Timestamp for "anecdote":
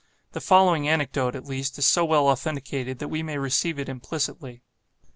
0.89-1.35